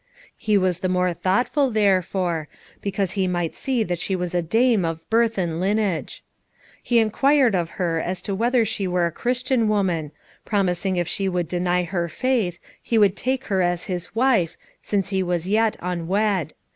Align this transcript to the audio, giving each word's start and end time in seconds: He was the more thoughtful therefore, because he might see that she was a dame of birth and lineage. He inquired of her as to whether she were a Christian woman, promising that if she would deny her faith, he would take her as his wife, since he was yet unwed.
He 0.35 0.57
was 0.57 0.79
the 0.79 0.89
more 0.89 1.13
thoughtful 1.13 1.69
therefore, 1.69 2.47
because 2.81 3.11
he 3.11 3.27
might 3.27 3.53
see 3.53 3.83
that 3.83 3.99
she 3.99 4.15
was 4.15 4.33
a 4.33 4.41
dame 4.41 4.83
of 4.83 5.07
birth 5.11 5.37
and 5.37 5.59
lineage. 5.59 6.23
He 6.81 6.97
inquired 6.97 7.53
of 7.53 7.69
her 7.77 7.99
as 8.01 8.19
to 8.23 8.33
whether 8.33 8.65
she 8.65 8.87
were 8.87 9.05
a 9.05 9.11
Christian 9.11 9.67
woman, 9.67 10.11
promising 10.43 10.95
that 10.95 11.01
if 11.01 11.07
she 11.07 11.29
would 11.29 11.47
deny 11.47 11.83
her 11.83 12.09
faith, 12.09 12.57
he 12.81 12.97
would 12.97 13.15
take 13.15 13.43
her 13.43 13.61
as 13.61 13.83
his 13.83 14.15
wife, 14.15 14.57
since 14.81 15.09
he 15.09 15.21
was 15.21 15.47
yet 15.47 15.77
unwed. 15.81 16.55